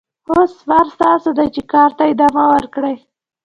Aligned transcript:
اوس 0.31 0.53
وار 0.69 0.85
ستاسو 0.95 1.29
دی 1.37 1.47
چې 1.55 1.61
کار 1.73 1.89
ته 1.97 2.03
ادامه 2.13 2.43
ورکړئ. 2.53 2.95